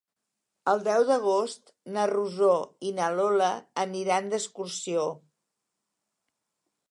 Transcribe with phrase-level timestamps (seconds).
[0.71, 1.67] El deu d'agost
[1.97, 2.55] na Rosó
[2.91, 3.51] i na Lola
[3.83, 5.07] aniran d'excursió.